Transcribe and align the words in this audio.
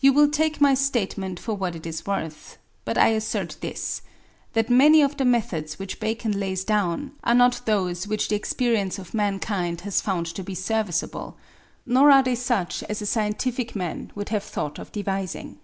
You 0.00 0.12
will 0.12 0.28
take 0.28 0.60
my 0.60 0.74
statement 0.74 1.40
for 1.40 1.54
what 1.54 1.74
it 1.74 1.86
is 1.86 2.04
worth, 2.04 2.58
but 2.84 2.98
I 2.98 3.08
assert 3.08 3.56
this: 3.62 4.02
that 4.52 4.68
many 4.68 5.00
of 5.00 5.16
the 5.16 5.24
methods 5.24 5.78
which 5.78 5.98
Bacon 5.98 6.38
lays 6.38 6.62
down 6.62 7.12
are 7.24 7.34
not 7.34 7.64
those 7.64 8.06
which 8.06 8.28
the 8.28 8.36
experience 8.36 8.98
of 8.98 9.14
mankind 9.14 9.80
has 9.80 10.02
found 10.02 10.26
to 10.26 10.42
be 10.42 10.54
serviceable; 10.54 11.38
nor 11.86 12.10
are 12.10 12.22
they 12.22 12.34
such 12.34 12.82
as 12.82 13.00
a 13.00 13.06
scientific 13.06 13.74
man 13.74 14.12
would 14.14 14.28
have 14.28 14.44
thought 14.44 14.78
of 14.78 14.92
devising. 14.92 15.56